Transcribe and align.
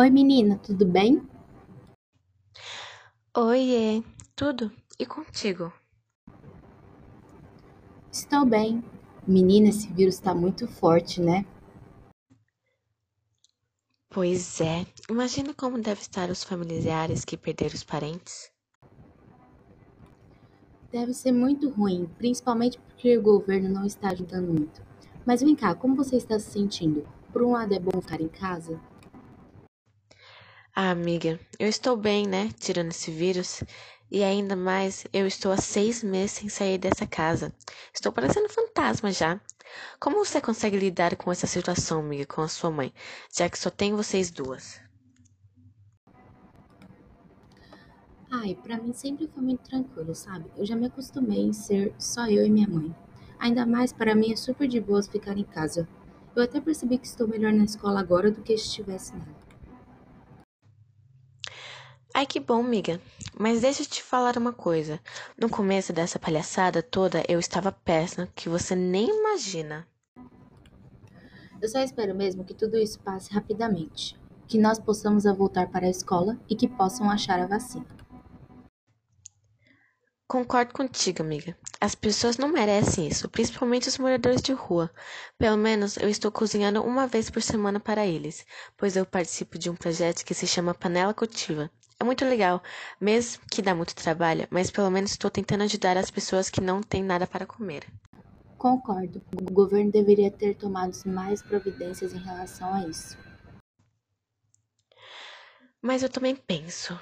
Oi, 0.00 0.10
menina, 0.10 0.56
tudo 0.58 0.86
bem? 0.86 1.20
Oiê, 3.36 4.00
tudo? 4.36 4.70
E 4.96 5.04
contigo? 5.04 5.72
Estou 8.12 8.46
bem. 8.46 8.84
Menina, 9.26 9.70
esse 9.70 9.92
vírus 9.92 10.14
está 10.14 10.32
muito 10.32 10.68
forte, 10.68 11.20
né? 11.20 11.44
Pois 14.08 14.60
é, 14.60 14.86
imagina 15.10 15.52
como 15.52 15.82
deve 15.82 16.00
estar 16.02 16.30
os 16.30 16.44
familiares 16.44 17.24
que 17.24 17.36
perderam 17.36 17.74
os 17.74 17.82
parentes. 17.82 18.52
Deve 20.92 21.12
ser 21.12 21.32
muito 21.32 21.68
ruim, 21.70 22.08
principalmente 22.16 22.78
porque 22.78 23.18
o 23.18 23.22
governo 23.22 23.68
não 23.68 23.84
está 23.84 24.10
ajudando 24.10 24.46
muito. 24.46 24.80
Mas 25.26 25.42
vem 25.42 25.56
cá, 25.56 25.74
como 25.74 25.96
você 25.96 26.14
está 26.14 26.38
se 26.38 26.52
sentindo? 26.52 27.04
Por 27.32 27.42
um 27.42 27.50
lado 27.50 27.74
é 27.74 27.80
bom 27.80 28.00
ficar 28.00 28.20
em 28.20 28.28
casa? 28.28 28.80
Ah, 30.80 30.90
amiga, 30.92 31.40
eu 31.58 31.68
estou 31.68 31.96
bem, 31.96 32.24
né? 32.24 32.50
Tirando 32.56 32.92
esse 32.92 33.10
vírus. 33.10 33.64
E 34.12 34.22
ainda 34.22 34.54
mais, 34.54 35.04
eu 35.12 35.26
estou 35.26 35.50
há 35.50 35.56
seis 35.56 36.04
meses 36.04 36.30
sem 36.30 36.48
sair 36.48 36.78
dessa 36.78 37.04
casa. 37.04 37.52
Estou 37.92 38.12
parecendo 38.12 38.48
fantasma 38.48 39.10
já. 39.10 39.40
Como 39.98 40.24
você 40.24 40.40
consegue 40.40 40.78
lidar 40.78 41.16
com 41.16 41.32
essa 41.32 41.48
situação, 41.48 41.98
amiga, 41.98 42.24
com 42.26 42.42
a 42.42 42.46
sua 42.46 42.70
mãe, 42.70 42.94
já 43.36 43.50
que 43.50 43.58
só 43.58 43.70
tem 43.70 43.92
vocês 43.92 44.30
duas? 44.30 44.80
Ai, 48.30 48.56
pra 48.62 48.78
mim 48.78 48.92
sempre 48.92 49.26
foi 49.26 49.42
muito 49.42 49.68
tranquilo, 49.68 50.14
sabe? 50.14 50.44
Eu 50.56 50.64
já 50.64 50.76
me 50.76 50.86
acostumei 50.86 51.40
em 51.40 51.52
ser 51.52 51.92
só 51.98 52.28
eu 52.28 52.46
e 52.46 52.50
minha 52.50 52.68
mãe. 52.68 52.94
Ainda 53.40 53.66
mais, 53.66 53.92
para 53.92 54.14
mim 54.14 54.30
é 54.30 54.36
super 54.36 54.68
de 54.68 54.80
boas 54.80 55.08
ficar 55.08 55.36
em 55.36 55.42
casa. 55.42 55.88
Eu 56.36 56.44
até 56.44 56.60
percebi 56.60 56.98
que 56.98 57.06
estou 57.08 57.26
melhor 57.26 57.52
na 57.52 57.64
escola 57.64 57.98
agora 57.98 58.30
do 58.30 58.42
que 58.42 58.56
se 58.56 58.66
estivesse 58.68 59.12
nela. 59.16 59.47
Ai, 62.18 62.26
que 62.26 62.40
bom, 62.40 62.58
amiga. 62.58 63.00
Mas 63.38 63.60
deixa 63.60 63.82
eu 63.82 63.86
te 63.86 64.02
falar 64.02 64.36
uma 64.36 64.52
coisa. 64.52 64.98
No 65.40 65.48
começo 65.48 65.92
dessa 65.92 66.18
palhaçada 66.18 66.82
toda, 66.82 67.22
eu 67.28 67.38
estava 67.38 67.70
péssima, 67.70 68.26
que 68.34 68.48
você 68.48 68.74
nem 68.74 69.08
imagina. 69.08 69.86
Eu 71.62 71.68
só 71.68 71.78
espero 71.78 72.16
mesmo 72.16 72.44
que 72.44 72.54
tudo 72.54 72.76
isso 72.76 72.98
passe 72.98 73.32
rapidamente, 73.32 74.16
que 74.48 74.58
nós 74.58 74.80
possamos 74.80 75.22
voltar 75.22 75.68
para 75.68 75.86
a 75.86 75.90
escola 75.90 76.36
e 76.50 76.56
que 76.56 76.66
possam 76.66 77.08
achar 77.08 77.38
a 77.38 77.46
vacina. 77.46 77.86
Concordo 80.26 80.74
contigo, 80.74 81.22
amiga. 81.22 81.56
As 81.80 81.94
pessoas 81.94 82.36
não 82.36 82.48
merecem 82.48 83.06
isso, 83.06 83.28
principalmente 83.28 83.88
os 83.88 83.96
moradores 83.96 84.42
de 84.42 84.52
rua. 84.52 84.90
Pelo 85.38 85.56
menos 85.56 85.96
eu 85.96 86.08
estou 86.08 86.32
cozinhando 86.32 86.82
uma 86.82 87.06
vez 87.06 87.30
por 87.30 87.42
semana 87.42 87.78
para 87.78 88.04
eles, 88.04 88.44
pois 88.76 88.96
eu 88.96 89.06
participo 89.06 89.56
de 89.56 89.70
um 89.70 89.76
projeto 89.76 90.24
que 90.24 90.34
se 90.34 90.48
chama 90.48 90.74
Panela 90.74 91.14
Cultiva. 91.14 91.70
É 92.00 92.04
muito 92.04 92.24
legal, 92.24 92.62
mesmo 93.00 93.42
que 93.50 93.60
dá 93.60 93.74
muito 93.74 93.92
trabalho, 93.92 94.46
mas 94.50 94.70
pelo 94.70 94.88
menos 94.88 95.10
estou 95.10 95.28
tentando 95.28 95.64
ajudar 95.64 95.96
as 95.96 96.12
pessoas 96.12 96.48
que 96.48 96.60
não 96.60 96.80
têm 96.80 97.02
nada 97.02 97.26
para 97.26 97.44
comer. 97.44 97.84
Concordo, 98.56 99.20
o 99.32 99.52
governo 99.52 99.90
deveria 99.90 100.30
ter 100.30 100.54
tomado 100.54 100.96
mais 101.06 101.42
providências 101.42 102.14
em 102.14 102.18
relação 102.18 102.72
a 102.72 102.86
isso. 102.86 103.16
Mas 105.82 106.04
eu 106.04 106.08
também 106.08 106.36
penso, 106.36 106.96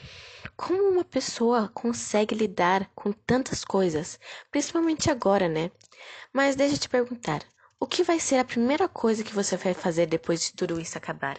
como 0.57 0.83
uma 0.89 1.05
pessoa 1.05 1.71
consegue 1.75 2.35
lidar 2.35 2.91
com 2.95 3.13
tantas 3.13 3.65
coisas, 3.65 4.19
principalmente 4.51 5.11
agora, 5.11 5.47
né? 5.47 5.71
Mas 6.33 6.57
deixa 6.57 6.75
eu 6.77 6.79
te 6.79 6.89
perguntar, 6.89 7.43
o 7.79 7.87
que 7.87 8.03
vai 8.03 8.19
ser 8.19 8.37
a 8.37 8.45
primeira 8.45 8.89
coisa 8.89 9.23
que 9.23 9.35
você 9.35 9.59
vai 9.59 9.75
fazer 9.75 10.07
depois 10.07 10.41
de 10.41 10.55
tudo 10.55 10.81
isso 10.81 10.97
acabar? 10.97 11.39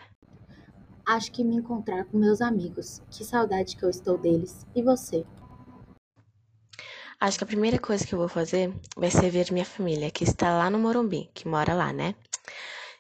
Acho 1.08 1.32
que 1.32 1.42
me 1.42 1.56
encontrar 1.56 2.04
com 2.04 2.18
meus 2.18 2.42
amigos. 2.42 3.02
Que 3.10 3.24
saudade 3.24 3.78
que 3.78 3.84
eu 3.84 3.90
estou 3.90 4.18
deles. 4.18 4.68
E 4.76 4.84
você? 4.84 5.26
Acho 7.18 7.38
que 7.38 7.46
a 7.46 7.48
primeira 7.48 7.80
coisa 7.80 8.06
que 8.06 8.14
eu 8.14 8.20
vou 8.20 8.28
fazer 8.28 8.74
vai 8.96 9.10
ser 9.10 9.30
ver 9.30 9.50
minha 9.54 9.64
família, 9.64 10.12
que 10.12 10.26
está 10.26 10.58
lá 10.58 10.70
no 10.70 10.78
Morumbi, 10.78 11.32
que 11.34 11.48
mora 11.48 11.74
lá, 11.74 11.94
né? 11.94 12.14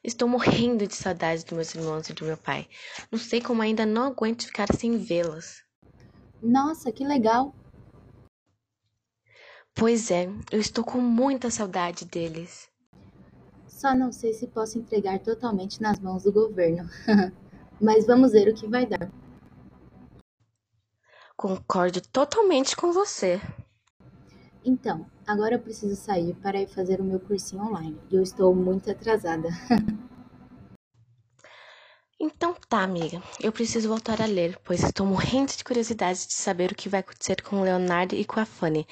Estou 0.01 0.25
morrendo 0.25 0.87
de 0.87 0.95
saudade 0.95 1.43
dos 1.43 1.51
meus 1.51 1.75
irmãos 1.75 2.09
e 2.09 2.13
do 2.13 2.23
meu 2.23 2.37
pai. 2.37 2.65
Não 3.11 3.19
sei 3.19 3.41
como 3.41 3.61
ainda 3.61 3.85
não 3.85 4.03
aguento 4.03 4.45
ficar 4.45 4.73
sem 4.73 4.97
vê-los. 4.97 5.61
Nossa, 6.41 6.93
que 6.93 7.05
legal! 7.05 7.53
Pois 9.75 10.09
é, 10.11 10.29
eu 10.49 10.61
estou 10.61 10.83
com 10.85 10.99
muita 10.99 11.51
saudade 11.51 12.05
deles. 12.05 12.69
Só 13.67 13.93
não 13.93 14.13
sei 14.13 14.31
se 14.31 14.47
posso 14.47 14.79
entregar 14.79 15.19
totalmente 15.19 15.81
nas 15.81 15.99
mãos 15.99 16.23
do 16.23 16.31
governo. 16.31 16.89
Mas 17.81 18.05
vamos 18.05 18.31
ver 18.31 18.47
o 18.47 18.55
que 18.55 18.67
vai 18.67 18.85
dar. 18.85 19.11
Concordo 21.35 22.01
totalmente 22.01 22.75
com 22.75 22.91
você. 22.91 23.39
Então, 24.65 25.05
agora 25.25 25.55
eu 25.55 25.59
preciso 25.59 25.95
sair 25.95 26.33
para 26.35 26.59
ir 26.59 26.67
fazer 26.67 26.99
o 26.99 27.03
meu 27.03 27.19
cursinho 27.19 27.63
online 27.63 27.97
e 28.11 28.15
eu 28.15 28.23
estou 28.23 28.53
muito 28.55 28.89
atrasada. 28.89 29.49
Então 32.19 32.55
tá, 32.67 32.81
amiga. 32.81 33.21
Eu 33.39 33.51
preciso 33.51 33.87
voltar 33.87 34.19
a 34.21 34.25
ler, 34.25 34.59
pois 34.63 34.81
estou 34.81 35.05
morrendo 35.05 35.55
de 35.55 35.63
curiosidade 35.63 36.25
de 36.25 36.33
saber 36.33 36.71
o 36.71 36.75
que 36.75 36.89
vai 36.89 37.01
acontecer 37.01 37.43
com 37.43 37.57
o 37.61 37.63
Leonardo 37.63 38.15
e 38.15 38.25
com 38.25 38.39
a 38.39 38.45
Fanny. 38.45 38.87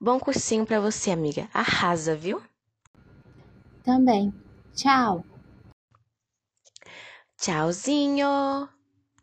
Bom 0.00 0.18
cursinho 0.18 0.64
para 0.64 0.80
você, 0.80 1.10
amiga. 1.10 1.48
Arrasa, 1.52 2.16
viu? 2.16 2.42
Também. 3.84 4.32
Tchau! 4.74 5.22
Tchauzinho! 7.42 8.68